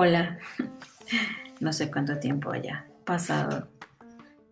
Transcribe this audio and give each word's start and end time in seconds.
Hola, 0.00 0.38
no 1.60 1.72
sé 1.72 1.90
cuánto 1.90 2.20
tiempo 2.20 2.52
haya 2.52 2.86
pasado 3.04 3.66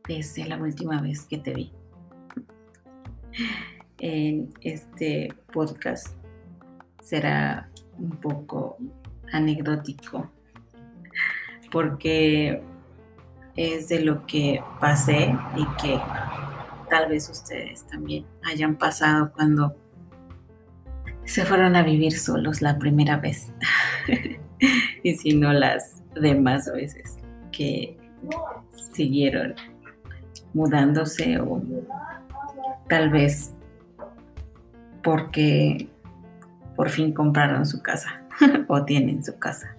desde 0.09 0.45
la 0.45 0.57
última 0.57 1.01
vez 1.01 1.23
que 1.23 1.39
te 1.39 1.55
vi. 1.55 1.73
En 3.99 4.53
este 4.61 5.33
podcast 5.53 6.09
será 7.01 7.71
un 7.97 8.11
poco 8.11 8.77
anecdótico 9.33 10.29
porque 11.71 12.61
es 13.55 13.89
de 13.89 14.01
lo 14.01 14.27
que 14.27 14.61
pasé 14.81 15.33
y 15.57 15.65
que 15.81 16.01
tal 16.91 17.09
vez 17.09 17.31
ustedes 17.31 17.87
también 17.87 18.27
hayan 18.43 18.75
pasado 18.75 19.31
cuando 19.33 19.77
se 21.25 21.45
fueron 21.45 21.77
a 21.77 21.85
vivir 21.85 22.19
solos 22.19 22.63
la 22.63 22.79
primera 22.81 23.17
vez 23.19 23.53
y 25.03 25.15
si 25.15 25.37
no 25.37 25.53
las 25.53 26.03
demás 26.15 26.71
veces 26.73 27.17
que 27.53 27.97
siguieron 28.93 29.55
mudándose 30.55 31.39
o 31.39 31.63
tal 32.89 33.11
vez 33.11 33.53
porque 35.03 35.89
por 36.75 36.91
fin 36.91 37.13
compraron 37.13 37.67
su 37.67 37.83
casa 37.83 38.23
o 38.69 38.85
tienen 38.85 39.25
su 39.25 39.39
casa. 39.39 39.77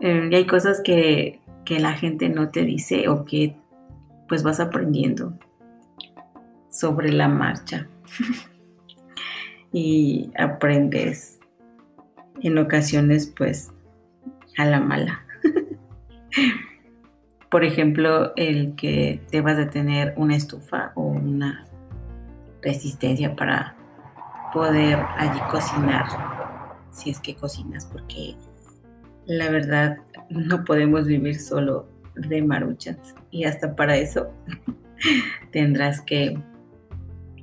Eh, 0.00 0.28
y 0.30 0.34
hay 0.34 0.46
cosas 0.46 0.80
que, 0.82 1.40
que 1.64 1.78
la 1.78 1.92
gente 1.92 2.28
no 2.28 2.48
te 2.48 2.64
dice 2.64 3.08
o 3.08 3.24
que 3.24 3.56
pues 4.28 4.42
vas 4.42 4.60
aprendiendo 4.60 5.34
sobre 6.70 7.12
la 7.12 7.28
marcha. 7.28 7.86
y 9.72 10.30
aprendes 10.36 11.38
en 12.40 12.58
ocasiones 12.58 13.26
pues 13.26 13.72
a 14.56 14.64
la 14.64 14.80
mala. 14.80 15.24
Por 17.50 17.64
ejemplo, 17.64 18.32
el 18.36 18.74
que 18.76 19.20
debas 19.30 19.56
de 19.56 19.66
tener 19.66 20.14
una 20.16 20.36
estufa 20.36 20.92
o 20.94 21.02
una 21.02 21.66
resistencia 22.62 23.36
para 23.36 23.74
poder 24.52 24.98
allí 25.18 25.40
cocinar, 25.50 26.06
si 26.90 27.10
es 27.10 27.20
que 27.20 27.34
cocinas, 27.34 27.86
porque 27.86 28.36
la 29.26 29.50
verdad 29.50 29.98
no 30.30 30.64
podemos 30.64 31.06
vivir 31.06 31.40
solo 31.40 31.88
de 32.14 32.42
maruchas 32.42 33.14
y 33.30 33.44
hasta 33.44 33.74
para 33.74 33.96
eso 33.96 34.30
tendrás 35.52 36.00
que 36.00 36.38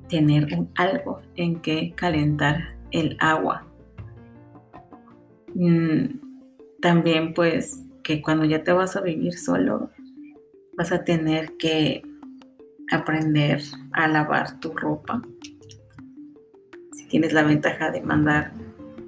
tener 0.08 0.48
algo 0.76 1.22
en 1.36 1.62
que 1.62 1.94
calentar 1.96 2.76
el 2.92 3.18
agua. 3.20 3.66
Mm, 5.56 6.20
también 6.82 7.34
pues 7.34 7.82
que 8.04 8.22
cuando 8.22 8.46
ya 8.46 8.64
te 8.64 8.72
vas 8.72 8.96
a 8.96 9.02
vivir 9.02 9.38
solo, 9.38 9.90
vas 10.78 10.92
a 10.92 11.04
tener 11.04 11.54
que 11.58 12.02
aprender 12.92 13.62
a 13.94 14.08
lavar 14.08 14.60
tu 14.60 14.74
ropa. 14.74 15.22
Si 16.94 17.06
tienes 17.08 17.34
la 17.34 17.44
ventaja 17.44 17.92
de 17.92 18.02
mandar 18.02 18.52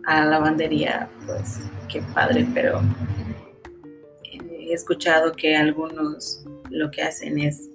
a 0.05 0.21
la 0.21 0.31
lavandería, 0.31 1.09
pues 1.25 1.61
qué 1.89 2.01
padre, 2.13 2.47
pero 2.53 2.81
he 4.49 4.73
escuchado 4.73 5.31
que 5.33 5.55
algunos 5.55 6.45
lo 6.69 6.91
que 6.91 7.01
hacen 7.01 7.39
es 7.39 7.69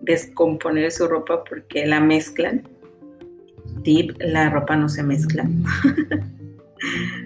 descomponer 0.00 0.90
su 0.90 1.06
ropa 1.06 1.44
porque 1.44 1.86
la 1.86 2.00
mezclan. 2.00 2.68
Deep, 3.82 4.16
la 4.20 4.50
ropa 4.50 4.76
no 4.76 4.88
se 4.88 5.02
mezcla. 5.02 5.48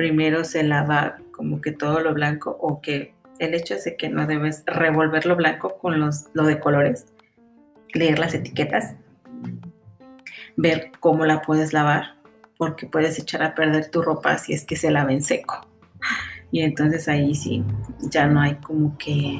Primero 0.00 0.44
se 0.44 0.62
lava 0.62 1.18
como 1.30 1.60
que 1.60 1.72
todo 1.72 2.00
lo 2.00 2.14
blanco 2.14 2.56
o 2.58 2.80
que 2.80 3.12
el 3.38 3.52
hecho 3.52 3.74
es 3.74 3.86
que 3.98 4.08
no 4.08 4.26
debes 4.26 4.62
revolver 4.64 5.26
lo 5.26 5.36
blanco 5.36 5.76
con 5.76 6.00
los, 6.00 6.24
lo 6.32 6.44
de 6.44 6.58
colores, 6.58 7.04
leer 7.92 8.18
las 8.18 8.32
etiquetas, 8.32 8.94
ver 10.56 10.90
cómo 11.00 11.26
la 11.26 11.42
puedes 11.42 11.74
lavar, 11.74 12.14
porque 12.56 12.86
puedes 12.86 13.18
echar 13.18 13.42
a 13.42 13.54
perder 13.54 13.90
tu 13.90 14.00
ropa 14.00 14.38
si 14.38 14.54
es 14.54 14.64
que 14.64 14.74
se 14.74 14.90
lava 14.90 15.12
en 15.12 15.20
seco. 15.20 15.68
Y 16.50 16.62
entonces 16.62 17.06
ahí 17.06 17.34
sí, 17.34 17.62
ya 17.98 18.26
no 18.26 18.40
hay 18.40 18.54
como 18.54 18.96
que 18.96 19.38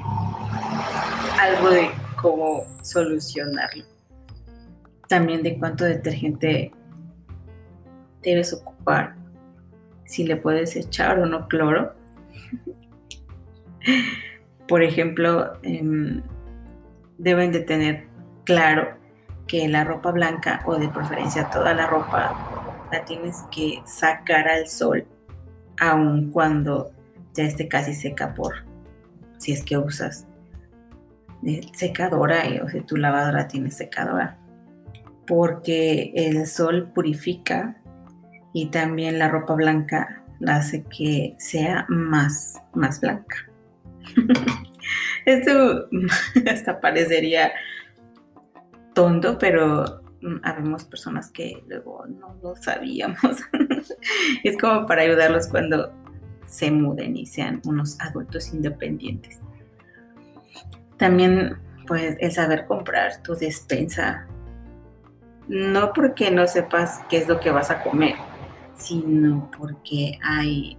algo 1.41 1.71
de 1.71 1.91
cómo 2.21 2.67
solucionarlo. 2.83 3.87
También 5.09 5.43
de 5.43 5.59
cuánto 5.59 5.85
detergente 5.85 6.71
debes 8.21 8.53
ocupar, 8.53 9.15
si 10.11 10.25
le 10.25 10.37
puedes 10.37 10.75
echar 10.75 11.21
o 11.21 11.27
no 11.27 11.47
cloro. 11.47 11.95
Por 14.69 14.83
ejemplo, 14.83 15.53
em, 15.63 16.23
deben 17.19 17.53
de 17.53 17.61
tener 17.61 18.07
claro 18.45 18.97
que 19.47 19.69
la 19.69 19.85
ropa 19.85 20.11
blanca 20.11 20.63
o 20.67 20.77
de 20.77 20.89
preferencia 20.89 21.49
toda 21.51 21.75
la 21.75 21.87
ropa 21.87 22.35
la 22.93 23.05
tienes 23.05 23.45
que 23.51 23.81
sacar 23.85 24.49
al 24.49 24.67
sol 24.67 25.07
aun 25.79 26.31
cuando 26.31 26.91
ya 27.35 27.45
esté 27.45 27.69
casi 27.69 27.95
seca 27.95 28.35
por 28.35 28.55
si 29.39 29.53
es 29.53 29.63
que 29.63 29.79
usas 29.79 30.27
secadora 31.73 32.43
o 32.63 32.69
si 32.69 32.81
tu 32.83 32.97
lavadora 32.97 33.49
tiene 33.49 33.71
secadora, 33.71 34.37
porque 35.27 36.13
el 36.15 36.47
sol 36.47 36.91
purifica 36.95 37.80
y 38.53 38.67
también 38.67 39.19
la 39.19 39.29
ropa 39.29 39.55
blanca 39.55 40.23
hace 40.47 40.85
que 40.85 41.35
sea 41.39 41.87
más, 41.89 42.61
más 42.75 43.01
blanca. 43.01 43.37
Esto 45.27 45.89
hasta 46.51 46.81
parecería 46.81 47.53
tonto, 48.95 49.39
pero 49.39 50.03
mm, 50.23 50.37
habemos 50.43 50.85
personas 50.85 51.31
que 51.31 51.63
luego 51.69 52.07
no 52.07 52.37
lo 52.43 52.57
sabíamos. 52.57 53.43
es 54.45 54.59
como 54.59 54.87
para 54.87 55.03
ayudarlos 55.03 55.49
cuando 55.49 55.93
se 56.47 56.71
muden 56.71 57.17
y 57.17 57.27
sean 57.27 57.61
unos 57.65 58.01
adultos 58.01 58.53
independientes. 58.53 59.41
También, 60.97 61.57
pues, 61.87 62.17
el 62.21 62.33
saber 62.33 62.67
comprar 62.67 63.23
tu 63.23 63.35
despensa. 63.35 64.27
No 65.49 65.93
porque 65.93 66.31
no 66.31 66.47
sepas 66.47 67.01
qué 67.09 67.19
es 67.19 67.29
lo 67.29 67.41
que 67.41 67.51
vas 67.51 67.71
a 67.71 67.83
comer, 67.83 68.15
sino 68.81 69.51
porque 69.57 70.19
hay, 70.23 70.77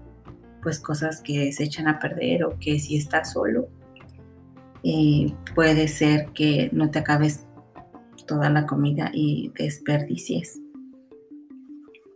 pues, 0.62 0.80
cosas 0.80 1.22
que 1.22 1.52
se 1.54 1.64
echan 1.64 1.88
a 1.88 2.00
perder 2.00 2.44
o 2.44 2.58
que 2.60 2.80
si 2.80 2.98
estás 2.98 3.34
solo, 3.34 3.70
eh, 4.84 5.34
puede 5.56 5.88
ser 5.88 6.28
que 6.34 6.70
no 6.74 6.90
te 6.90 7.00
acabes 7.00 7.46
toda 8.26 8.50
la 8.50 8.66
comida 8.66 9.12
y 9.14 9.52
desperdicies. 9.58 10.60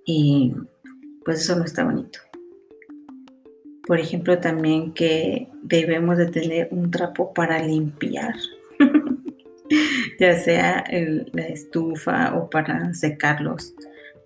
Y 0.05 0.53
pues 1.23 1.41
eso 1.41 1.55
no 1.55 1.65
está 1.65 1.83
bonito. 1.83 2.19
Por 3.87 3.99
ejemplo, 3.99 4.39
también 4.39 4.93
que 4.93 5.49
debemos 5.63 6.17
de 6.17 6.27
tener 6.27 6.69
un 6.71 6.89
trapo 6.89 7.33
para 7.33 7.61
limpiar, 7.61 8.35
ya 10.19 10.35
sea 10.39 10.83
la 11.33 11.43
estufa 11.43 12.35
o 12.35 12.49
para 12.49 12.93
secar 12.93 13.41
los, 13.41 13.75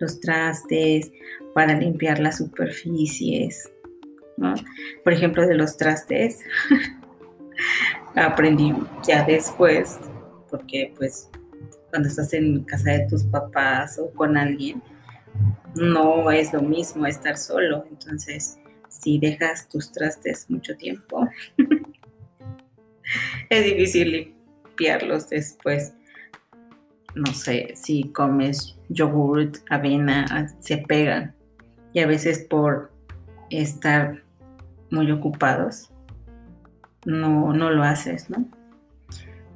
los 0.00 0.20
trastes, 0.20 1.12
para 1.54 1.74
limpiar 1.74 2.18
las 2.18 2.38
superficies. 2.38 3.70
Por 5.04 5.12
ejemplo, 5.12 5.46
de 5.46 5.54
los 5.54 5.76
trastes, 5.76 6.40
aprendí 8.14 8.74
ya 9.06 9.24
después, 9.24 9.98
porque 10.48 10.92
pues 10.96 11.28
cuando 11.90 12.08
estás 12.08 12.32
en 12.32 12.64
casa 12.64 12.92
de 12.92 13.06
tus 13.06 13.24
papás 13.24 13.98
o 13.98 14.10
con 14.12 14.36
alguien, 14.36 14.82
no 15.74 16.30
es 16.30 16.52
lo 16.52 16.62
mismo 16.62 17.06
estar 17.06 17.36
solo. 17.36 17.84
Entonces, 17.90 18.58
si 18.88 19.18
dejas 19.18 19.68
tus 19.68 19.92
trastes 19.92 20.48
mucho 20.48 20.76
tiempo, 20.76 21.28
es 23.50 23.64
difícil 23.64 24.34
limpiarlos 24.66 25.28
después. 25.28 25.92
No 27.14 27.32
sé, 27.34 27.72
si 27.74 28.04
comes 28.10 28.76
yogurt, 28.88 29.58
avena, 29.68 30.54
se 30.60 30.78
pegan. 30.78 31.34
Y 31.92 32.00
a 32.00 32.06
veces 32.06 32.46
por 32.48 32.92
estar 33.50 34.22
muy 34.90 35.10
ocupados, 35.10 35.90
no, 37.04 37.52
no 37.52 37.70
lo 37.70 37.82
haces, 37.82 38.30
¿no? 38.30 38.44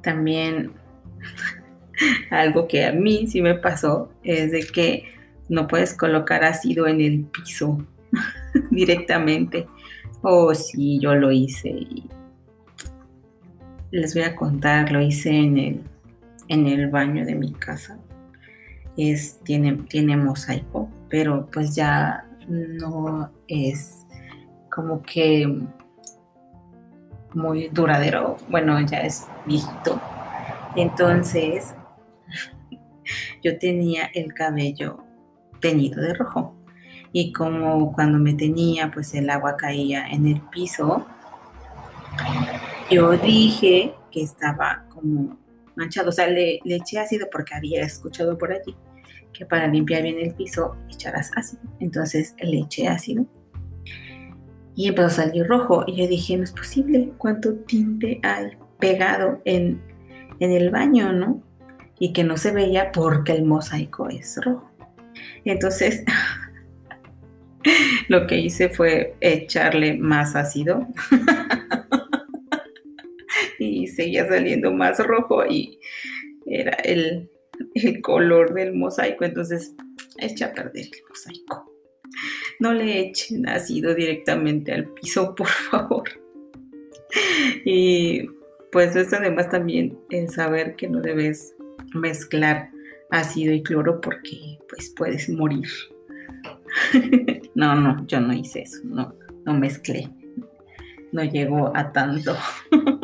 También 0.01 0.73
algo 2.29 2.67
que 2.67 2.85
a 2.85 2.91
mí 2.91 3.27
sí 3.27 3.41
me 3.41 3.55
pasó 3.55 4.11
es 4.23 4.51
de 4.51 4.65
que 4.67 5.05
no 5.47 5.67
puedes 5.67 5.93
colocar 5.93 6.43
ácido 6.43 6.87
en 6.87 7.01
el 7.01 7.25
piso 7.25 7.85
directamente. 8.71 9.67
O 10.21 10.53
si 10.55 10.99
yo 10.99 11.15
lo 11.15 11.31
hice 11.31 11.69
y 11.69 12.09
les 13.91 14.13
voy 14.13 14.23
a 14.23 14.35
contar, 14.35 14.91
lo 14.91 14.99
hice 15.01 15.29
en 15.29 15.57
el, 15.57 15.81
en 16.47 16.67
el 16.67 16.89
baño 16.89 17.25
de 17.25 17.35
mi 17.35 17.51
casa. 17.53 17.97
Es, 18.97 19.39
tiene, 19.43 19.73
tiene 19.89 20.15
mosaico, 20.15 20.89
pero 21.09 21.49
pues 21.51 21.75
ya 21.75 22.25
no 22.47 23.31
es 23.47 24.05
como 24.69 25.01
que 25.01 25.61
muy 27.33 27.69
duradero. 27.69 28.37
Bueno, 28.49 28.79
ya 28.81 28.99
es 28.99 29.27
visto. 29.45 29.99
Entonces, 30.75 31.75
yo 33.43 33.57
tenía 33.57 34.09
el 34.13 34.33
cabello 34.33 35.03
teñido 35.59 36.01
de 36.01 36.13
rojo. 36.13 36.55
Y 37.11 37.31
como 37.31 37.93
cuando 37.93 38.19
me 38.19 38.33
tenía, 38.33 38.91
pues 38.91 39.13
el 39.13 39.29
agua 39.29 39.55
caía 39.55 40.05
en 40.07 40.25
el 40.25 40.41
piso, 40.41 41.05
yo 42.89 43.11
dije 43.17 43.95
que 44.11 44.21
estaba 44.21 44.83
como 44.89 45.37
manchado. 45.75 46.09
O 46.09 46.11
sea, 46.11 46.27
le, 46.27 46.59
eché 46.65 46.99
ácido 46.99 47.27
porque 47.31 47.55
había 47.55 47.83
escuchado 47.83 48.37
por 48.37 48.51
allí 48.51 48.75
que 49.33 49.45
para 49.45 49.67
limpiar 49.67 50.03
bien 50.03 50.17
el 50.19 50.33
piso 50.33 50.75
echarás 50.89 51.31
ácido. 51.35 51.61
Entonces 51.79 52.35
le 52.41 52.59
eché 52.59 52.87
ácido 52.87 53.25
y 54.75 54.87
empezó 54.87 55.07
a 55.07 55.09
salir 55.09 55.47
rojo. 55.47 55.83
Y 55.87 55.97
yo 55.97 56.07
dije, 56.07 56.37
no 56.37 56.43
es 56.43 56.51
posible, 56.51 57.11
¿cuánto 57.17 57.53
tinte 57.53 58.19
hay 58.23 58.51
pegado 58.79 59.41
en, 59.45 59.81
en 60.39 60.51
el 60.51 60.69
baño, 60.69 61.13
no? 61.13 61.41
Y 61.99 62.13
que 62.13 62.23
no 62.23 62.37
se 62.37 62.51
veía 62.51 62.91
porque 62.91 63.33
el 63.33 63.45
mosaico 63.45 64.09
es 64.09 64.39
rojo. 64.43 64.69
Entonces, 65.45 66.03
lo 68.09 68.27
que 68.27 68.39
hice 68.39 68.69
fue 68.69 69.15
echarle 69.21 69.97
más 69.97 70.35
ácido. 70.35 70.87
seguía 73.95 74.27
saliendo 74.27 74.71
más 74.71 74.99
rojo 74.99 75.45
y 75.45 75.79
era 76.45 76.73
el, 76.83 77.29
el 77.73 78.01
color 78.01 78.53
del 78.53 78.73
mosaico. 78.73 79.25
Entonces, 79.25 79.73
eché 80.17 80.45
a 80.45 80.53
perder 80.53 80.85
el 80.85 81.03
mosaico. 81.09 81.71
No 82.59 82.73
le 82.73 82.99
echen 82.99 83.47
ácido 83.47 83.93
directamente 83.93 84.73
al 84.73 84.85
piso, 84.93 85.35
por 85.35 85.47
favor. 85.47 86.09
Y 87.63 88.29
pues 88.71 88.95
es 88.95 89.13
además 89.13 89.49
también 89.49 89.97
el 90.09 90.29
saber 90.29 90.75
que 90.75 90.89
no 90.89 91.01
debes 91.01 91.55
mezclar 91.93 92.71
ácido 93.09 93.53
y 93.53 93.63
cloro 93.63 94.01
porque 94.01 94.59
pues 94.69 94.93
puedes 94.95 95.29
morir. 95.29 95.67
no, 97.55 97.75
no, 97.75 98.05
yo 98.07 98.19
no 98.19 98.33
hice 98.33 98.63
eso, 98.63 98.79
no, 98.83 99.15
no 99.45 99.53
mezclé. 99.53 100.09
No 101.11 101.23
llegó 101.23 101.71
a 101.75 101.93
tanto. 101.93 102.35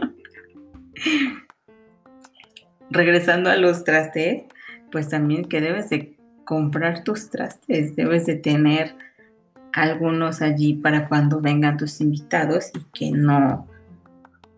Regresando 2.90 3.50
a 3.50 3.56
los 3.56 3.84
trastes, 3.84 4.44
pues 4.92 5.10
también 5.10 5.46
que 5.46 5.62
debes 5.62 5.90
de 5.90 6.18
comprar 6.46 7.04
tus 7.04 7.30
trastes, 7.30 7.96
debes 7.96 8.26
de 8.26 8.36
tener 8.36 8.96
algunos 9.74 10.42
allí 10.42 10.74
para 10.74 11.08
cuando 11.08 11.40
vengan 11.40 11.78
tus 11.78 12.02
invitados 12.02 12.72
y 12.74 12.84
que 12.94 13.12
no 13.12 13.68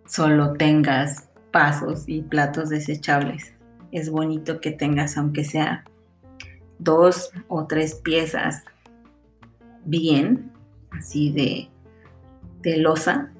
solo 0.05 0.53
tengas 0.53 1.29
pasos 1.51 2.05
y 2.07 2.21
platos 2.21 2.69
desechables. 2.69 3.53
Es 3.91 4.09
bonito 4.09 4.59
que 4.59 4.71
tengas, 4.71 5.17
aunque 5.17 5.43
sea 5.43 5.83
dos 6.79 7.31
o 7.47 7.67
tres 7.67 7.95
piezas 7.95 8.63
bien, 9.85 10.51
así 10.91 11.31
de, 11.31 11.69
de 12.61 12.77
losa, 12.77 13.31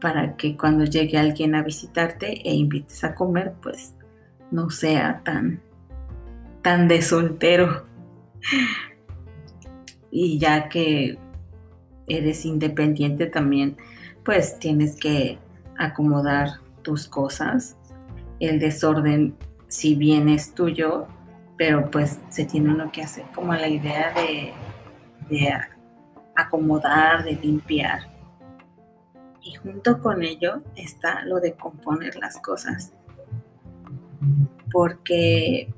para 0.00 0.36
que 0.36 0.56
cuando 0.56 0.84
llegue 0.84 1.18
alguien 1.18 1.54
a 1.54 1.62
visitarte 1.62 2.48
e 2.48 2.54
invites 2.54 3.04
a 3.04 3.14
comer, 3.14 3.54
pues 3.62 3.94
no 4.50 4.70
sea 4.70 5.22
tan, 5.24 5.60
tan 6.62 6.88
de 6.88 7.02
soltero 7.02 7.84
y 10.10 10.38
ya 10.38 10.68
que 10.68 11.18
eres 12.08 12.44
independiente 12.44 13.26
también, 13.26 13.76
pues 14.24 14.58
tienes 14.58 14.96
que 14.96 15.38
acomodar 15.78 16.60
tus 16.82 17.06
cosas. 17.06 17.76
El 18.40 18.58
desorden, 18.58 19.36
si 19.68 19.94
bien 19.94 20.28
es 20.28 20.54
tuyo, 20.54 21.06
pero 21.56 21.90
pues 21.90 22.18
se 22.30 22.44
tiene 22.44 22.70
uno 22.70 22.90
que 22.90 23.02
hacer 23.02 23.24
como 23.34 23.54
la 23.54 23.68
idea 23.68 24.12
de, 24.14 24.52
de 25.28 25.52
acomodar, 26.34 27.22
de 27.24 27.32
limpiar. 27.32 28.09
Y 29.42 29.54
junto 29.54 30.00
con 30.00 30.22
ello 30.22 30.62
está 30.76 31.24
lo 31.24 31.40
de 31.40 31.54
componer 31.54 32.16
las 32.16 32.38
cosas. 32.38 32.92
Porque 34.70 35.72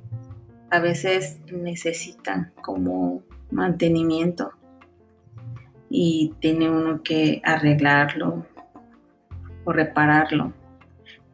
a 0.70 0.80
veces 0.80 1.40
necesitan 1.52 2.52
como 2.62 3.22
mantenimiento 3.50 4.52
y 5.90 6.34
tiene 6.40 6.70
uno 6.70 7.02
que 7.02 7.42
arreglarlo 7.44 8.46
o 9.64 9.72
repararlo. 9.72 10.54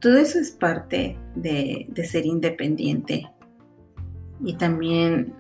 Todo 0.00 0.18
eso 0.18 0.38
es 0.38 0.50
parte 0.50 1.16
de, 1.36 1.88
ser 2.04 2.26
independiente 2.26 3.30
y 4.44 4.54
también 4.54 5.32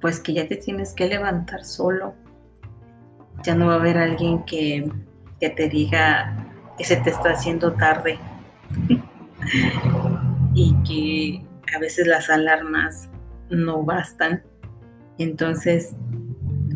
pues 0.00 0.20
que 0.20 0.34
ya 0.34 0.46
te 0.46 0.56
tienes 0.56 0.92
que 0.92 1.06
levantar 1.06 1.64
solo. 1.64 2.14
Ya 3.44 3.54
no 3.54 3.66
va 3.66 3.74
a 3.74 3.76
haber 3.76 3.98
alguien 3.98 4.44
que, 4.44 4.90
que 5.44 5.50
te 5.50 5.68
diga 5.68 6.34
que 6.78 6.84
se 6.84 6.96
te 6.96 7.10
está 7.10 7.32
haciendo 7.32 7.74
tarde 7.74 8.18
y 10.54 10.74
que 10.84 11.44
a 11.76 11.78
veces 11.78 12.06
las 12.06 12.30
alarmas 12.30 13.10
no 13.50 13.82
bastan. 13.82 14.42
Entonces 15.18 15.94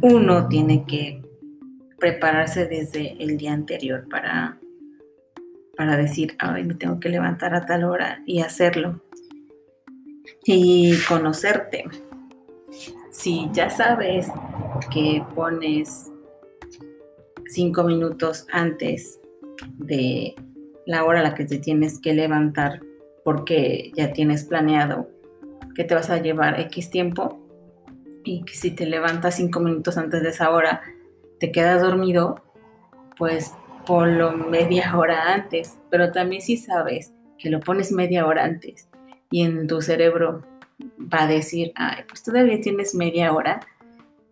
uno 0.03 0.49
tiene 0.49 0.85
que 0.85 1.23
prepararse 1.99 2.67
desde 2.67 3.17
el 3.23 3.39
día 3.39 3.55
anterior 3.55 4.07
para, 4.11 4.59
para 5.75 5.97
decir, 5.97 6.37
ay, 6.39 6.65
me 6.65 6.75
tengo 6.75 7.01
que 7.01 7.09
levantar 7.09 7.55
a 7.55 7.65
tal 7.65 7.85
hora 7.85 8.23
y 8.27 8.41
hacerlo. 8.41 9.03
Y 10.45 10.95
conocerte. 11.09 11.85
Si 13.11 13.49
ya 13.51 13.71
sabes 13.71 14.29
que 14.93 15.25
pones 15.35 16.13
cinco 17.49 17.85
minutos 17.85 18.47
antes 18.53 19.21
de 19.79 20.35
la 20.87 21.05
hora 21.05 21.21
a 21.21 21.23
la 21.23 21.35
que 21.35 21.45
te 21.45 21.59
tienes 21.59 21.99
que 21.99 22.15
levantar 22.15 22.81
porque 23.25 23.93
ya 23.95 24.13
tienes 24.13 24.45
planeado 24.45 25.09
que 25.75 25.85
te 25.85 25.95
vas 25.95 26.11
a 26.11 26.21
llevar 26.21 26.61
X 26.61 26.91
tiempo 26.91 27.41
y 28.25 28.45
que 28.45 28.55
si 28.55 28.71
te 28.71 28.87
levantas 28.87 29.37
cinco 29.37 29.61
minutos 29.61 29.97
antes 29.97 30.23
de 30.23 30.31
esa 30.31 30.51
hora 30.51 30.83
te 31.39 31.53
quedas 31.53 31.83
dormido, 31.83 32.43
pues 33.17 33.53
ponlo 33.87 34.33
media 34.33 34.97
hora 34.97 35.33
antes, 35.33 35.79
pero 35.91 36.13
también 36.13 36.43
si 36.43 36.57
sabes 36.57 37.13
que 37.39 37.49
lo 37.49 37.61
pones 37.61 37.93
media 37.93 38.27
hora 38.27 38.45
antes 38.45 38.89
y 39.31 39.43
en 39.43 39.67
tu 39.67 39.81
cerebro 39.81 40.43
va 40.99 41.23
a 41.23 41.27
decir, 41.27 41.73
ay, 41.77 42.03
pues 42.09 42.23
todavía 42.23 42.61
tienes 42.61 42.95
media 42.95 43.33
hora 43.33 43.61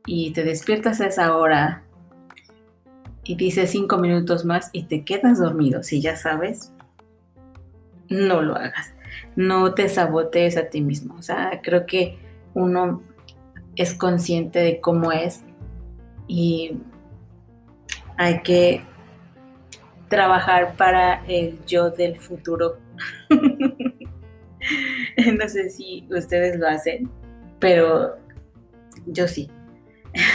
y 0.04 0.32
te 0.32 0.44
despiertas 0.44 1.00
a 1.00 1.06
esa 1.06 1.36
hora 1.36 1.85
y 3.26 3.34
dices 3.34 3.70
cinco 3.70 3.98
minutos 3.98 4.44
más 4.44 4.70
y 4.72 4.84
te 4.84 5.04
quedas 5.04 5.38
dormido, 5.38 5.82
si 5.82 6.00
ya 6.00 6.16
sabes, 6.16 6.72
no 8.08 8.40
lo 8.40 8.54
hagas, 8.54 8.94
no 9.34 9.74
te 9.74 9.88
sabotees 9.88 10.56
a 10.56 10.68
ti 10.68 10.80
mismo, 10.80 11.16
o 11.16 11.22
sea, 11.22 11.60
creo 11.62 11.86
que 11.86 12.18
uno 12.54 13.02
es 13.74 13.94
consciente 13.94 14.60
de 14.60 14.80
cómo 14.80 15.12
es 15.12 15.42
y 16.28 16.78
hay 18.16 18.42
que 18.42 18.82
trabajar 20.08 20.76
para 20.76 21.24
el 21.26 21.58
yo 21.66 21.90
del 21.90 22.18
futuro. 22.18 22.78
no 25.38 25.48
sé 25.48 25.68
si 25.68 26.06
ustedes 26.10 26.58
lo 26.58 26.68
hacen, 26.68 27.10
pero 27.58 28.16
yo 29.06 29.28
sí. 29.28 29.50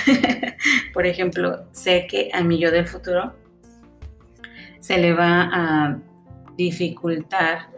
Por 0.94 1.06
ejemplo, 1.06 1.66
sé 1.72 2.08
que 2.08 2.30
a 2.34 2.44
mi 2.44 2.60
yo 2.60 2.72
del 2.72 2.88
futuro 2.88 3.36
se 4.80 4.98
le 4.98 5.14
va 5.14 5.50
a 5.52 6.00
dificultar 6.58 7.70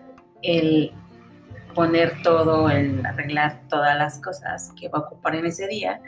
el 0.41 0.91
poner 1.73 2.21
todo, 2.21 2.69
el 2.69 3.05
arreglar 3.05 3.61
todas 3.67 3.97
las 3.97 4.19
cosas 4.19 4.71
que 4.79 4.89
va 4.89 4.99
a 4.99 5.01
ocupar 5.01 5.35
en 5.35 5.45
ese 5.45 5.67
día. 5.67 6.01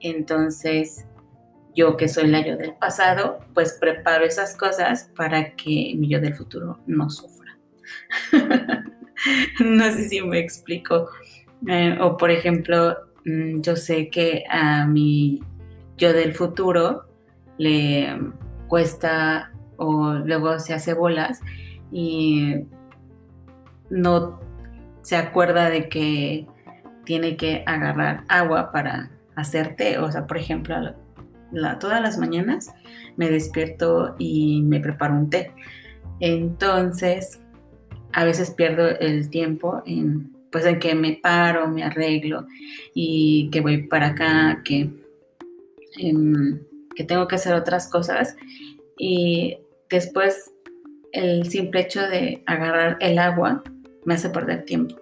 Entonces, 0.00 1.06
yo 1.74 1.96
que 1.96 2.08
soy 2.08 2.26
la 2.26 2.44
yo 2.44 2.56
del 2.56 2.74
pasado, 2.74 3.40
pues 3.54 3.78
preparo 3.80 4.24
esas 4.24 4.56
cosas 4.56 5.10
para 5.16 5.54
que 5.54 5.94
mi 5.96 6.08
yo 6.08 6.20
del 6.20 6.34
futuro 6.34 6.80
no 6.86 7.08
sufra. 7.08 7.58
no 9.60 9.84
sé 9.84 10.08
si 10.08 10.20
me 10.22 10.38
explico. 10.38 11.08
Eh, 11.68 11.96
o 12.00 12.16
por 12.16 12.30
ejemplo, 12.30 12.96
mm, 13.24 13.60
yo 13.60 13.76
sé 13.76 14.10
que 14.10 14.44
a 14.50 14.86
mi 14.86 15.40
yo 15.96 16.12
del 16.12 16.34
futuro 16.34 17.04
le 17.58 18.18
cuesta 18.68 19.52
o 19.76 20.14
luego 20.14 20.58
se 20.58 20.74
hace 20.74 20.94
bolas 20.94 21.40
y 21.90 22.54
no 23.90 24.40
se 25.02 25.16
acuerda 25.16 25.68
de 25.68 25.88
que 25.88 26.46
tiene 27.04 27.36
que 27.36 27.62
agarrar 27.66 28.24
agua 28.28 28.72
para 28.72 29.10
hacer 29.36 29.76
té. 29.76 29.98
O 29.98 30.10
sea, 30.10 30.26
por 30.26 30.38
ejemplo, 30.38 30.76
todas 31.80 32.00
las 32.00 32.18
mañanas 32.18 32.72
me 33.16 33.28
despierto 33.28 34.14
y 34.18 34.62
me 34.62 34.80
preparo 34.80 35.14
un 35.14 35.30
té. 35.30 35.52
Entonces, 36.20 37.40
a 38.12 38.24
veces 38.24 38.50
pierdo 38.50 38.88
el 38.88 39.28
tiempo 39.30 39.82
en, 39.84 40.32
pues, 40.50 40.64
en 40.64 40.78
que 40.78 40.94
me 40.94 41.18
paro, 41.22 41.68
me 41.68 41.82
arreglo 41.82 42.46
y 42.94 43.50
que 43.50 43.60
voy 43.60 43.86
para 43.88 44.08
acá, 44.08 44.62
que, 44.64 44.90
em, 45.98 46.60
que 46.94 47.04
tengo 47.04 47.28
que 47.28 47.36
hacer 47.36 47.54
otras 47.54 47.88
cosas. 47.88 48.36
Y 48.98 49.58
después 49.90 50.52
el 51.12 51.48
simple 51.48 51.80
hecho 51.80 52.00
de 52.02 52.42
agarrar 52.46 52.96
el 53.00 53.18
agua 53.18 53.62
me 54.04 54.14
hace 54.14 54.30
perder 54.30 54.64
tiempo. 54.64 54.96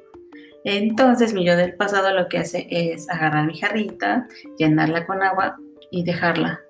Entonces 0.64 1.32
mi 1.32 1.44
yo 1.44 1.56
del 1.56 1.74
pasado 1.74 2.14
lo 2.14 2.28
que 2.28 2.38
hace 2.38 2.66
es 2.70 3.08
agarrar 3.08 3.46
mi 3.46 3.58
jarrita, 3.58 4.28
llenarla 4.58 5.06
con 5.06 5.22
agua 5.22 5.56
y 5.90 6.04
dejarla 6.04 6.60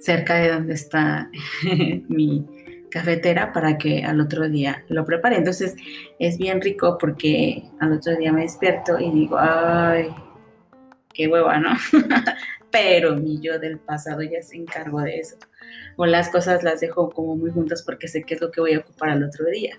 cerca 0.00 0.34
de 0.34 0.52
donde 0.52 0.74
está 0.74 1.30
mi 2.08 2.46
cafetera 2.90 3.52
para 3.52 3.78
que 3.78 4.04
al 4.04 4.20
otro 4.20 4.48
día 4.48 4.84
lo 4.88 5.04
prepare. 5.04 5.36
Entonces 5.36 5.76
es 6.18 6.38
bien 6.38 6.60
rico 6.60 6.98
porque 6.98 7.64
al 7.80 7.92
otro 7.92 8.16
día 8.16 8.32
me 8.32 8.42
despierto 8.42 8.98
y 8.98 9.10
digo, 9.10 9.36
ay, 9.38 10.08
qué 11.12 11.28
hueva, 11.28 11.58
¿no? 11.58 11.70
Pero 12.80 13.16
mi 13.16 13.40
yo 13.40 13.58
del 13.58 13.78
pasado 13.78 14.22
ya 14.22 14.42
se 14.42 14.56
encargó 14.56 15.00
de 15.00 15.18
eso. 15.18 15.36
O 15.96 16.06
las 16.06 16.28
cosas 16.28 16.62
las 16.62 16.80
dejo 16.80 17.10
como 17.10 17.36
muy 17.36 17.50
juntas 17.50 17.82
porque 17.82 18.08
sé 18.08 18.22
qué 18.22 18.34
es 18.34 18.40
lo 18.40 18.50
que 18.50 18.60
voy 18.60 18.74
a 18.74 18.78
ocupar 18.80 19.10
al 19.10 19.24
otro 19.24 19.46
día 19.46 19.78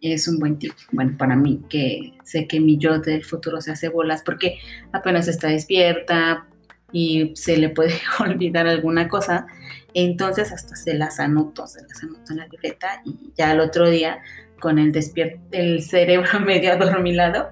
es 0.00 0.28
un 0.28 0.38
buen 0.38 0.58
tip, 0.58 0.72
bueno, 0.92 1.16
para 1.16 1.36
mí, 1.36 1.62
que 1.68 2.12
sé 2.22 2.46
que 2.46 2.60
mi 2.60 2.78
yo 2.78 2.98
del 2.98 3.24
futuro 3.24 3.60
se 3.60 3.72
hace 3.72 3.88
bolas 3.88 4.22
porque 4.22 4.58
apenas 4.92 5.28
está 5.28 5.48
despierta 5.48 6.46
y 6.92 7.32
se 7.34 7.56
le 7.56 7.70
puede 7.70 7.94
olvidar 8.20 8.66
alguna 8.66 9.08
cosa, 9.08 9.46
entonces 9.94 10.52
hasta 10.52 10.76
se 10.76 10.94
las 10.94 11.20
anoto, 11.20 11.66
se 11.66 11.82
las 11.82 12.02
anoto 12.02 12.32
en 12.32 12.38
la 12.38 12.46
libreta 12.48 13.02
y 13.04 13.32
ya 13.36 13.50
al 13.50 13.60
otro 13.60 13.88
día 13.88 14.18
con 14.60 14.78
el 14.78 14.92
el 15.52 15.82
cerebro 15.82 16.40
medio 16.44 16.72
adormilado, 16.72 17.50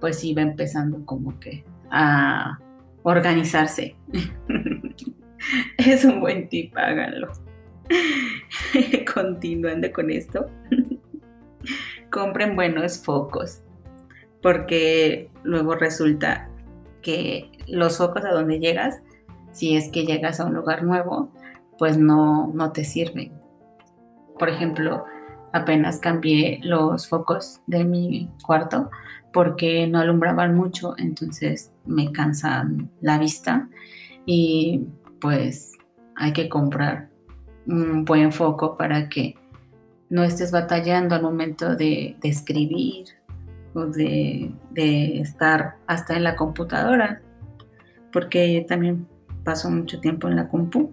pues 0.00 0.22
va 0.36 0.42
empezando 0.42 1.04
como 1.04 1.38
que 1.40 1.64
a 1.90 2.58
organizarse. 3.02 3.96
es 5.78 6.04
un 6.04 6.20
buen 6.20 6.48
tip, 6.48 6.76
háganlo. 6.76 7.28
Continuando 9.14 9.90
con 9.92 10.10
esto 10.10 10.46
compren 12.10 12.56
buenos 12.56 13.02
focos, 13.02 13.62
porque 14.42 15.30
luego 15.42 15.74
resulta 15.74 16.50
que 17.02 17.50
los 17.66 17.98
focos 17.98 18.24
a 18.24 18.32
donde 18.32 18.58
llegas, 18.58 19.02
si 19.52 19.76
es 19.76 19.90
que 19.90 20.04
llegas 20.04 20.40
a 20.40 20.46
un 20.46 20.54
lugar 20.54 20.82
nuevo, 20.82 21.32
pues 21.78 21.96
no, 21.96 22.48
no 22.54 22.72
te 22.72 22.84
sirven. 22.84 23.32
Por 24.38 24.48
ejemplo, 24.48 25.04
apenas 25.52 25.98
cambié 25.98 26.60
los 26.62 27.08
focos 27.08 27.60
de 27.66 27.84
mi 27.84 28.30
cuarto 28.44 28.90
porque 29.32 29.86
no 29.86 30.00
alumbraban 30.00 30.54
mucho, 30.54 30.94
entonces 30.98 31.72
me 31.86 32.12
cansan 32.12 32.90
la 33.00 33.18
vista 33.18 33.68
y 34.26 34.86
pues 35.20 35.72
hay 36.16 36.32
que 36.32 36.48
comprar 36.48 37.08
un 37.66 38.04
buen 38.04 38.32
foco 38.32 38.76
para 38.76 39.08
que 39.08 39.36
no 40.08 40.24
estés 40.24 40.50
batallando 40.50 41.14
al 41.14 41.22
momento 41.22 41.76
de, 41.76 42.16
escribir 42.22 43.06
o 43.74 43.86
de, 43.86 44.52
estar 44.74 45.76
hasta 45.86 46.16
en 46.16 46.24
la 46.24 46.34
computadora, 46.34 47.22
porque 48.12 48.66
también 48.68 49.06
paso 49.44 49.70
mucho 49.70 50.00
tiempo 50.00 50.28
en 50.28 50.36
la 50.36 50.48
compu. 50.48 50.92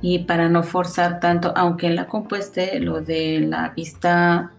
Y 0.00 0.24
para 0.24 0.48
no 0.48 0.64
forzar 0.64 1.20
tanto, 1.20 1.52
aunque 1.56 1.86
en 1.86 1.94
la 1.94 2.08
compu 2.08 2.34
esté 2.34 2.80
lo 2.80 3.00
de 3.00 3.38
la 3.40 3.68
vista 3.68 4.50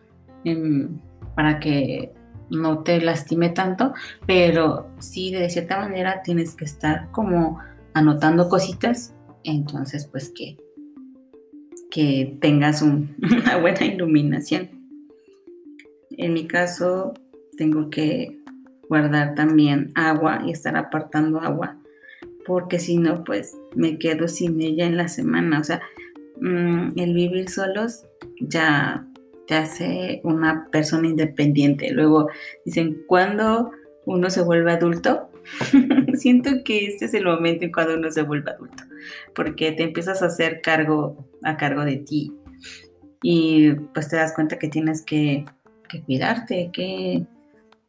em, 0.45 0.99
para 1.35 1.59
que 1.59 2.11
no 2.49 2.83
te 2.83 3.01
lastime 3.01 3.49
tanto, 3.49 3.93
pero 4.25 4.89
sí 4.99 5.31
de 5.31 5.49
cierta 5.49 5.79
manera 5.79 6.21
tienes 6.23 6.55
que 6.55 6.65
estar 6.65 7.09
como 7.11 7.59
anotando 7.93 8.49
cositas, 8.49 9.15
entonces 9.43 10.07
pues 10.07 10.29
que 10.29 10.57
que 11.93 12.37
tengas 12.41 12.81
una 13.21 13.57
buena 13.57 13.85
iluminación. 13.85 14.71
En 16.17 16.33
mi 16.33 16.47
caso, 16.47 17.13
tengo 17.55 17.91
que 17.91 18.39
guardar 18.89 19.35
también 19.35 19.91
agua 19.93 20.41
y 20.43 20.51
estar 20.51 20.75
apartando 20.75 21.39
agua, 21.39 21.77
porque 22.45 22.79
si 22.79 22.97
no, 22.97 23.23
pues 23.23 23.55
me 23.75 23.99
quedo 23.99 24.27
sin 24.27 24.59
ella 24.59 24.85
en 24.85 24.97
la 24.97 25.07
semana. 25.07 25.59
O 25.59 25.63
sea, 25.63 25.81
mm, 26.41 26.97
el 26.97 27.13
vivir 27.13 27.49
solos 27.49 28.05
ya 28.39 29.07
te 29.47 29.55
hace 29.55 30.21
una 30.23 30.67
persona 30.71 31.07
independiente. 31.07 31.91
Luego 31.91 32.29
dicen, 32.65 33.03
¿cuándo 33.07 33.71
uno 34.05 34.29
se 34.29 34.41
vuelve 34.41 34.71
adulto? 34.71 35.29
Siento 36.13 36.51
que 36.63 36.87
este 36.87 37.05
es 37.05 37.13
el 37.13 37.25
momento 37.25 37.65
en 37.65 37.71
cuando 37.71 37.95
uno 37.95 38.11
se 38.11 38.21
vuelve 38.21 38.51
adulto, 38.51 38.83
porque 39.35 39.71
te 39.73 39.83
empiezas 39.83 40.21
a 40.21 40.27
hacer 40.27 40.61
cargo 40.61 41.27
a 41.43 41.57
cargo 41.57 41.83
de 41.83 41.97
ti 41.97 42.33
y 43.21 43.71
pues 43.93 44.09
te 44.09 44.17
das 44.17 44.33
cuenta 44.33 44.59
que 44.59 44.67
tienes 44.67 45.01
que, 45.01 45.45
cuidarte, 46.05 46.71
que 46.73 47.23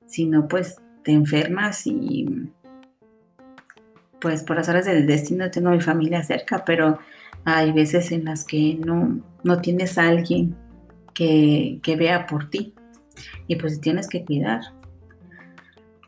si 0.06 0.26
no 0.26 0.46
pues 0.46 0.76
te 1.02 1.12
enfermas 1.12 1.86
y 1.86 2.50
pues 4.20 4.42
por 4.42 4.56
las 4.56 4.68
horas 4.68 4.84
del 4.84 5.06
destino 5.06 5.50
tengo 5.50 5.70
mi 5.70 5.80
familia 5.80 6.22
cerca, 6.22 6.64
pero 6.66 6.98
hay 7.44 7.72
veces 7.72 8.12
en 8.12 8.26
las 8.26 8.44
que 8.44 8.78
no, 8.84 9.20
no 9.42 9.60
tienes 9.60 9.96
a 9.96 10.08
alguien 10.08 10.54
que, 11.14 11.78
que 11.82 11.96
vea 11.96 12.26
por 12.26 12.50
ti 12.50 12.74
y 13.46 13.56
pues 13.56 13.80
tienes 13.80 14.08
que 14.08 14.24
cuidar. 14.24 14.60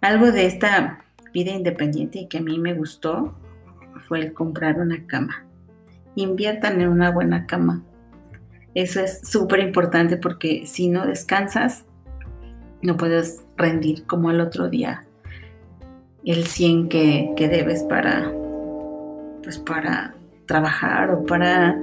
Algo 0.01 0.33
de 0.33 0.47
esta 0.47 1.05
vida 1.33 1.53
independiente 1.53 2.21
y 2.21 2.29
que 2.29 2.39
a 2.39 2.43
mí 2.43 2.59
me 2.59 2.75
gustó 2.75 3.35
fue 4.09 4.21
el 4.21 4.33
comprar 4.33 4.79
una 4.79 5.07
cama. 5.07 5.45
Inviertan 6.15 6.81
en 6.81 6.89
una 6.89 7.11
buena 7.11 7.47
cama. 7.47 7.83
Eso 8.75 9.01
es 9.01 9.21
súper 9.27 9.61
importante 9.61 10.17
porque 10.17 10.67
si 10.67 10.89
no 10.89 11.07
descansas, 11.07 11.85
no 12.83 12.97
puedes 12.97 13.43
rendir 13.57 14.05
como 14.05 14.31
el 14.31 14.41
otro 14.41 14.69
día 14.69 15.07
el 16.27 16.45
100 16.45 16.89
que, 16.89 17.33
que 17.37 17.49
debes 17.49 17.85
para, 17.85 18.33
pues 19.43 19.59
para 19.59 20.15
trabajar 20.47 21.11
o 21.13 21.25
para 21.25 21.79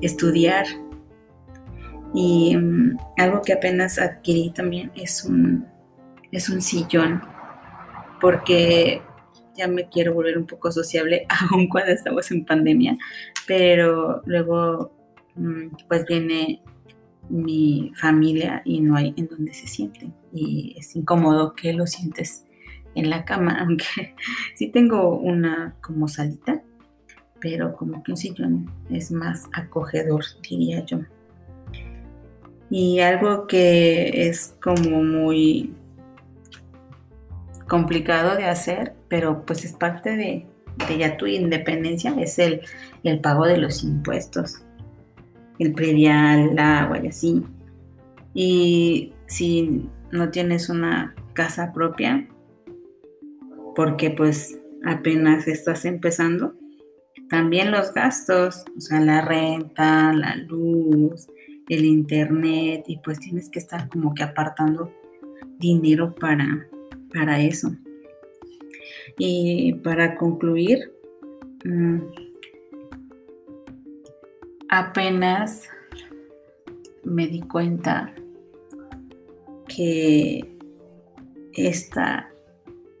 estudiar. 0.00 0.66
Y 2.14 2.56
mm, 2.56 2.96
algo 3.16 3.42
que 3.42 3.52
apenas 3.52 3.98
adquirí 3.98 4.50
también 4.50 4.90
es 4.94 5.24
un, 5.24 5.66
es 6.32 6.48
un 6.48 6.60
sillón 6.60 7.22
porque 8.20 9.02
ya 9.56 9.68
me 9.68 9.88
quiero 9.88 10.14
volver 10.14 10.38
un 10.38 10.46
poco 10.46 10.70
sociable, 10.70 11.26
aun 11.50 11.68
cuando 11.68 11.92
estamos 11.92 12.30
en 12.30 12.44
pandemia, 12.44 12.96
pero 13.46 14.22
luego 14.24 14.92
mm, 15.34 15.68
pues 15.88 16.06
viene 16.06 16.62
mi 17.28 17.92
familia 17.94 18.62
y 18.64 18.80
no 18.80 18.96
hay 18.96 19.12
en 19.16 19.26
donde 19.26 19.52
se 19.52 19.66
sienten 19.66 20.14
y 20.32 20.74
es 20.78 20.96
incómodo 20.96 21.54
que 21.54 21.74
lo 21.74 21.86
sientes 21.86 22.46
en 22.94 23.10
la 23.10 23.24
cama, 23.24 23.58
aunque 23.60 24.14
sí 24.54 24.68
tengo 24.68 25.18
una 25.18 25.76
como 25.82 26.08
salita, 26.08 26.62
pero 27.40 27.76
como 27.76 28.02
que 28.02 28.12
un 28.12 28.16
sillón 28.16 28.70
es 28.90 29.12
más 29.12 29.48
acogedor, 29.52 30.24
diría 30.48 30.84
yo. 30.84 31.00
Y 32.70 33.00
algo 33.00 33.46
que 33.46 34.28
es 34.28 34.54
como 34.60 35.02
muy 35.02 35.72
complicado 37.66 38.36
de 38.36 38.44
hacer, 38.44 38.94
pero 39.08 39.44
pues 39.44 39.64
es 39.64 39.72
parte 39.72 40.16
de, 40.16 40.46
ya 40.98 41.16
tu 41.16 41.26
independencia, 41.26 42.14
es 42.18 42.38
el, 42.38 42.62
el 43.04 43.20
pago 43.20 43.46
de 43.46 43.58
los 43.58 43.84
impuestos, 43.84 44.62
el 45.58 45.72
predial, 45.72 46.50
el 46.50 46.58
agua 46.58 46.98
y 47.02 47.08
así. 47.08 47.42
Y 48.34 49.12
si 49.26 49.88
no 50.10 50.30
tienes 50.30 50.68
una 50.68 51.14
casa 51.34 51.72
propia, 51.72 52.26
porque 53.74 54.10
pues 54.10 54.58
apenas 54.84 55.46
estás 55.46 55.84
empezando, 55.84 56.54
también 57.28 57.70
los 57.70 57.92
gastos, 57.92 58.64
o 58.76 58.80
sea, 58.80 59.00
la 59.00 59.20
renta, 59.20 60.12
la 60.12 60.36
luz, 60.36 61.28
el 61.68 61.84
internet, 61.84 62.84
y 62.86 62.98
pues 62.98 63.20
tienes 63.20 63.48
que 63.50 63.58
estar 63.58 63.88
como 63.88 64.14
que 64.14 64.22
apartando 64.22 64.92
dinero 65.58 66.14
para, 66.14 66.68
para 67.12 67.40
eso. 67.40 67.72
Y 69.18 69.74
para 69.74 70.16
concluir, 70.16 70.92
mm, 71.64 71.98
apenas 74.68 75.68
me 77.04 77.26
di 77.26 77.40
cuenta 77.40 78.14
que 79.66 80.56
esta 81.54 82.30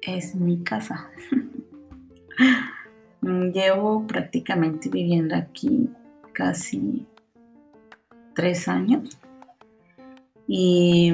es 0.02 0.34
mi 0.34 0.62
casa. 0.62 1.10
Llevo 3.22 4.06
prácticamente 4.06 4.88
viviendo 4.88 5.34
aquí 5.34 5.90
casi 6.32 7.06
tres 8.38 8.68
años 8.68 9.18
y 10.46 11.12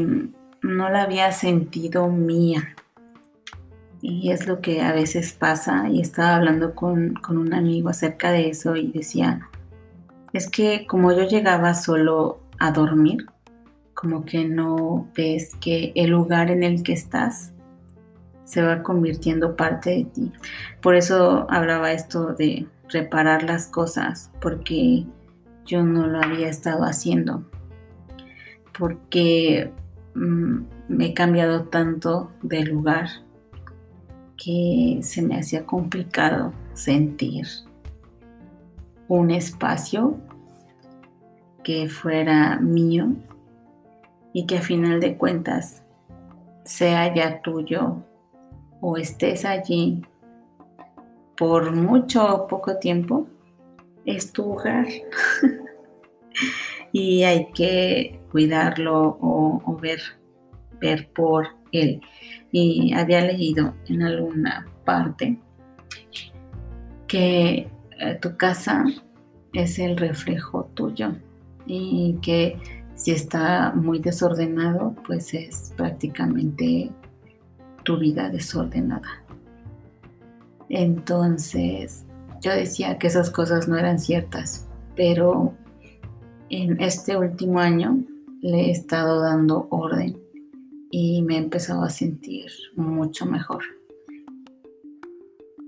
no 0.61 0.91
la 0.91 1.05
había 1.05 1.33
sentido 1.33 2.07
mía. 2.09 2.77
Y 4.03 4.31
es 4.31 4.47
lo 4.47 4.61
que 4.61 4.83
a 4.83 4.93
veces 4.93 5.33
pasa 5.33 5.89
y 5.89 6.03
estaba 6.03 6.37
hablando 6.37 6.75
con, 6.75 7.15
con 7.15 7.39
un 7.39 7.55
amigo 7.55 7.89
acerca 7.89 8.31
de 8.31 8.51
eso 8.51 8.77
y 8.77 8.93
decía, 8.93 9.49
es 10.35 10.51
que 10.51 10.87
como 10.87 11.13
yo 11.13 11.27
llegaba 11.27 11.73
solo 11.73 12.41
a 12.59 12.73
dormir, 12.73 13.25
como 13.95 14.27
que 14.27 14.45
no 14.45 15.09
ves 15.17 15.55
que 15.63 15.93
el 15.95 16.11
lugar 16.11 16.51
en 16.51 16.63
el 16.63 16.83
que 16.83 16.93
estás 16.93 17.53
se 18.45 18.61
va 18.61 18.83
convirtiendo 18.83 19.57
parte 19.57 19.89
de 19.89 20.05
ti. 20.05 20.33
Por 20.83 20.95
eso 20.95 21.47
hablaba 21.49 21.93
esto 21.93 22.35
de 22.35 22.67
reparar 22.91 23.45
las 23.45 23.67
cosas, 23.67 24.31
porque 24.43 25.07
yo 25.65 25.83
no 25.83 26.07
lo 26.07 26.21
había 26.21 26.49
estado 26.49 26.85
haciendo, 26.85 27.45
porque 28.79 29.73
mm, 30.15 30.59
me 30.89 31.07
he 31.07 31.15
cambiado 31.15 31.65
tanto 31.65 32.31
de 32.43 32.65
lugar 32.65 33.09
que 34.37 34.99
se 35.03 35.23
me 35.23 35.39
hacía 35.39 35.65
complicado 35.65 36.53
sentir 36.75 37.47
un 39.09 39.31
espacio 39.31 40.19
que 41.63 41.89
fuera 41.89 42.59
mío 42.61 43.15
y 44.33 44.47
que 44.47 44.59
a 44.59 44.63
final 44.63 45.01
de 45.01 45.17
cuentas 45.17 45.83
sea 46.65 47.15
ya 47.15 47.41
tuyo 47.43 48.03
o 48.81 48.97
estés 48.97 49.45
allí 49.45 50.03
por 51.37 51.73
mucho 51.73 52.35
o 52.35 52.47
poco 52.47 52.79
tiempo, 52.79 53.27
es 54.07 54.33
tu 54.33 54.53
hogar. 54.53 54.87
y 56.93 57.23
hay 57.25 57.47
que 57.53 58.21
cuidarlo 58.31 59.19
o, 59.21 59.79
ver, 59.81 60.01
ver 60.81 61.09
por 61.13 61.49
él. 61.73 62.01
Y 62.53 62.93
había 62.95 63.21
leído 63.21 63.75
en 63.89 64.03
alguna 64.03 64.67
parte 64.85 65.39
que 67.07 67.69
eh, 67.99 68.19
tu 68.21 68.37
casa 68.37 68.85
es 69.53 69.79
el 69.79 69.97
reflejo 69.97 70.71
tuyo 70.75 71.15
y 71.67 72.19
que 72.23 72.59
si 72.95 73.11
está 73.11 73.73
muy 73.75 73.99
desordenado, 73.99 74.95
pues 75.07 75.35
es 75.35 75.73
prácticamente 75.77 76.91
tu 77.83 77.99
vida 77.99 78.29
desordenada. 78.31 79.25
Entonces, 80.69 82.07
yo 82.45 82.53
decía 82.55 82.99
que 82.99 83.07
esas 83.07 83.31
cosas 83.31 83.69
no 83.69 83.79
eran 83.79 83.99
ciertas, 83.99 84.69
pero 84.95 85.55
en 86.51 86.79
este 86.79 87.17
último 87.17 87.59
año 87.59 88.05
le 88.43 88.67
he 88.67 88.71
estado 88.71 89.23
dando 89.23 89.67
orden 89.71 90.21
y 90.91 91.23
me 91.23 91.37
he 91.37 91.39
empezado 91.39 91.83
a 91.83 91.89
sentir 91.89 92.51
mucho 92.77 93.25
mejor. 93.25 93.65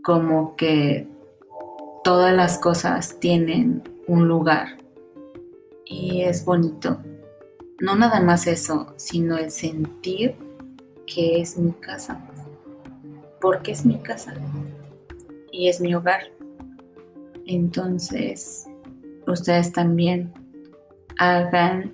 Como 0.04 0.54
que 0.54 1.08
todas 2.04 2.36
las 2.36 2.58
cosas 2.58 3.18
tienen 3.20 3.82
un 4.06 4.28
lugar 4.28 4.76
y 5.86 6.24
es 6.24 6.44
bonito. 6.44 7.00
No 7.80 7.96
nada 7.96 8.20
más 8.20 8.46
eso, 8.46 8.92
sino 8.96 9.38
el 9.38 9.50
sentir 9.50 10.34
que 11.06 11.40
es 11.40 11.56
mi 11.56 11.72
casa. 11.72 12.22
Porque 13.40 13.72
es 13.72 13.86
mi 13.86 13.98
casa 13.98 14.34
y 15.50 15.68
es 15.68 15.80
mi 15.80 15.94
hogar. 15.94 16.35
Entonces, 17.46 18.66
ustedes 19.26 19.72
también 19.72 20.32
hagan 21.18 21.92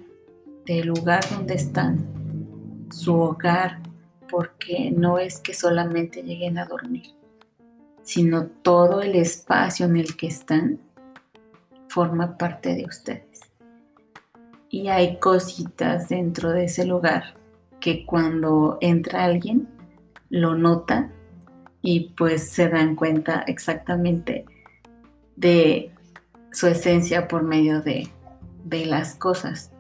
del 0.66 0.88
lugar 0.88 1.22
donde 1.30 1.54
están 1.54 2.88
su 2.90 3.14
hogar, 3.14 3.80
porque 4.30 4.90
no 4.90 5.18
es 5.18 5.38
que 5.40 5.52
solamente 5.52 6.22
lleguen 6.22 6.56
a 6.56 6.64
dormir, 6.64 7.14
sino 8.02 8.46
todo 8.46 9.02
el 9.02 9.14
espacio 9.14 9.86
en 9.86 9.96
el 9.98 10.16
que 10.16 10.28
están 10.28 10.80
forma 11.88 12.38
parte 12.38 12.74
de 12.74 12.86
ustedes. 12.86 13.40
Y 14.70 14.88
hay 14.88 15.18
cositas 15.18 16.08
dentro 16.08 16.50
de 16.50 16.64
ese 16.64 16.86
lugar 16.86 17.34
que 17.78 18.06
cuando 18.06 18.78
entra 18.80 19.24
alguien 19.24 19.68
lo 20.30 20.54
nota 20.54 21.12
y 21.82 22.14
pues 22.16 22.48
se 22.48 22.70
dan 22.70 22.96
cuenta 22.96 23.44
exactamente 23.46 24.46
de 25.36 25.92
su 26.52 26.66
esencia 26.66 27.28
por 27.28 27.42
medio 27.42 27.82
de, 27.82 28.08
las 28.86 29.14
cosas. 29.16 29.70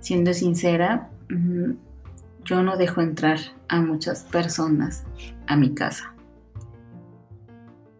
Siendo 0.00 0.34
sincera, 0.34 1.08
yo 2.44 2.62
no 2.62 2.76
dejo 2.76 3.00
entrar 3.00 3.38
a 3.68 3.80
muchas 3.80 4.24
personas 4.24 5.04
a 5.46 5.56
mi 5.56 5.74
casa, 5.74 6.14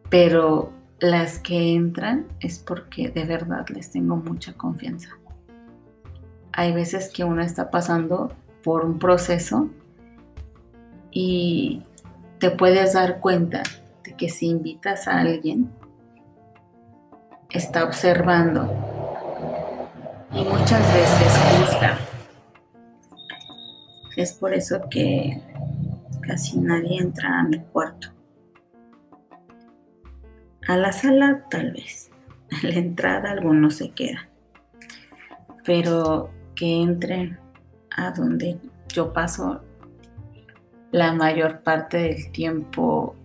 pero 0.09 0.73
las 0.99 1.39
que 1.39 1.75
entran 1.75 2.27
es 2.41 2.59
porque 2.59 3.11
de 3.11 3.25
verdad 3.25 3.67
les 3.69 3.91
tengo 3.91 4.17
mucha 4.17 4.55
confianza. 4.55 5.11
Hay 6.53 6.73
veces 6.73 7.11
que 7.13 7.25
uno 7.25 7.43
está 7.43 7.71
pasando 7.71 8.33
por 8.65 8.85
un 8.85 8.99
proceso 8.99 9.69
y 11.11 11.83
te 12.39 12.51
puedes 12.51 12.95
dar 12.95 13.21
cuenta 13.21 13.63
de 14.05 14.17
que 14.17 14.29
si 14.29 14.47
invitas 14.47 15.07
a 15.07 15.21
alguien, 15.21 15.71
está 17.51 17.85
observando 17.85 18.71
y 20.33 20.45
muchas 20.45 20.95
veces 20.95 21.39
juzga. 21.51 21.99
Es 24.17 24.33
por 24.33 24.55
eso 24.55 24.81
que 24.91 25.41
casi 26.23 26.59
nadie 26.59 26.99
entra 26.99 27.41
a 27.41 27.45
mi 27.45 27.59
cuarto. 27.59 28.09
A 30.67 30.77
la 30.77 30.93
sala 30.93 31.45
tal 31.51 31.73
vez. 31.73 32.11
A 32.63 32.67
la 32.67 32.75
entrada 32.75 33.33
algunos 33.33 33.75
se 33.75 33.91
queda. 33.91 34.29
Pero 35.65 36.31
que 36.55 36.81
entre 36.81 37.37
a 37.91 38.13
donde 38.13 38.57
yo 38.89 39.13
paso 39.13 39.63
la 40.93 41.13
mayor 41.13 41.63
parte 41.63 41.97
del 41.99 42.31
tiempo 42.31 43.17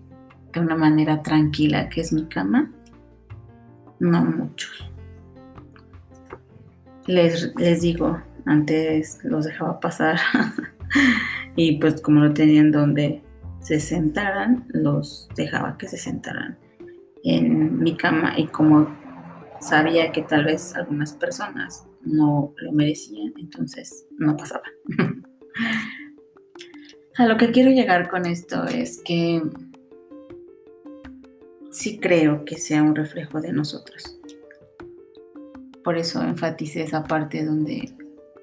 de 0.51 0.59
una 0.59 0.75
manera 0.75 1.21
tranquila, 1.21 1.87
que 1.87 2.01
es 2.01 2.11
mi 2.11 2.25
cama, 2.25 2.71
no 4.01 4.25
muchos. 4.25 4.91
Les, 7.05 7.55
les 7.55 7.81
digo, 7.81 8.21
antes 8.45 9.19
los 9.23 9.45
dejaba 9.45 9.79
pasar 9.79 10.19
y 11.55 11.77
pues 11.79 12.01
como 12.01 12.19
no 12.19 12.33
tenían 12.33 12.71
donde 12.71 13.21
se 13.59 13.79
sentaran, 13.79 14.65
los 14.69 15.29
dejaba 15.35 15.77
que 15.77 15.87
se 15.87 15.97
sentaran 15.97 16.57
en 17.23 17.79
mi 17.79 17.95
cama 17.95 18.33
y 18.37 18.47
como 18.47 18.87
sabía 19.59 20.11
que 20.11 20.23
tal 20.23 20.45
vez 20.45 20.75
algunas 20.75 21.13
personas 21.13 21.85
no 22.03 22.53
lo 22.57 22.71
merecían, 22.71 23.33
entonces 23.37 24.07
no 24.17 24.35
pasaba. 24.35 24.63
A 27.17 27.27
lo 27.27 27.37
que 27.37 27.51
quiero 27.51 27.69
llegar 27.69 28.09
con 28.09 28.25
esto 28.25 28.65
es 28.65 28.99
que 29.03 29.43
sí 31.71 31.99
creo 31.99 32.45
que 32.45 32.57
sea 32.57 32.83
un 32.83 32.95
reflejo 32.95 33.41
de 33.41 33.53
nosotros. 33.53 34.17
Por 35.83 35.97
eso 35.97 36.21
enfaticé 36.21 36.83
esa 36.83 37.05
parte 37.05 37.43
donde 37.43 37.95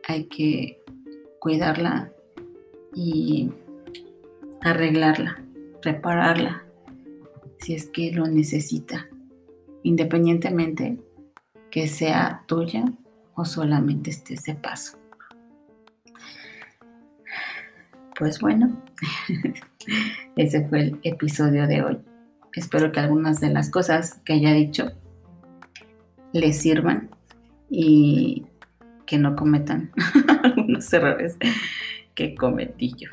hay 0.06 0.24
que 0.24 0.82
cuidarla 1.38 2.10
y 2.94 3.52
arreglarla, 4.62 5.42
repararla, 5.82 6.64
si 7.58 7.74
es 7.74 7.86
que 7.86 8.12
lo 8.12 8.26
necesita, 8.26 9.08
independientemente 9.82 10.98
que 11.70 11.86
sea 11.86 12.42
tuya 12.46 12.92
o 13.34 13.44
solamente 13.44 14.10
esté 14.10 14.34
de 14.44 14.54
paso. 14.54 14.98
Pues 18.18 18.40
bueno, 18.40 18.82
ese 20.36 20.66
fue 20.66 20.80
el 20.80 21.00
episodio 21.04 21.68
de 21.68 21.82
hoy. 21.82 22.07
Espero 22.58 22.90
que 22.90 22.98
algunas 22.98 23.40
de 23.40 23.50
las 23.50 23.70
cosas 23.70 24.20
que 24.24 24.32
haya 24.32 24.52
dicho 24.52 24.90
les 26.32 26.60
sirvan 26.60 27.08
y 27.70 28.46
que 29.06 29.16
no 29.16 29.36
cometan 29.36 29.92
algunos 30.42 30.92
errores 30.92 31.36
que 32.16 32.34
cometí 32.34 32.94
yo. 32.96 33.10